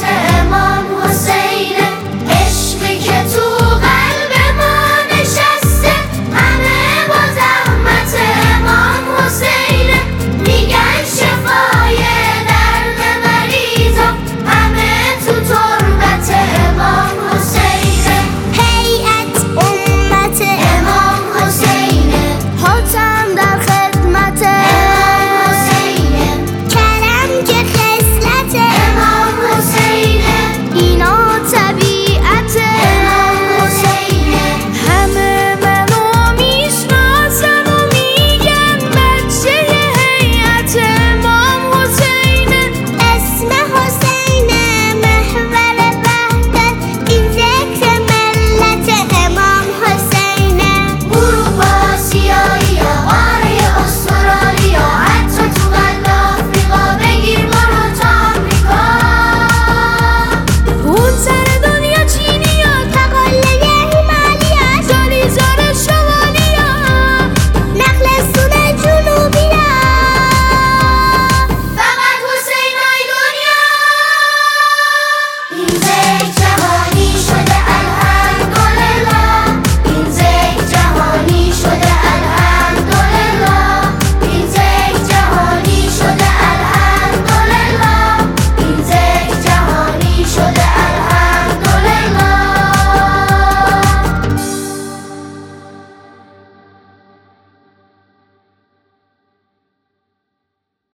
[0.00, 0.29] tell.